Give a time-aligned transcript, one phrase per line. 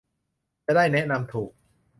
[0.65, 1.51] จะได้แนะนำถูก